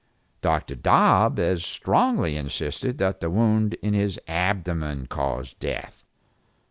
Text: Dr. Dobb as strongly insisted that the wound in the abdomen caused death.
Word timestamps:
Dr. 0.41 0.73
Dobb 0.73 1.37
as 1.37 1.63
strongly 1.63 2.35
insisted 2.35 2.97
that 2.97 3.19
the 3.19 3.29
wound 3.29 3.75
in 3.83 3.93
the 3.93 4.17
abdomen 4.27 5.05
caused 5.05 5.59
death. 5.59 6.07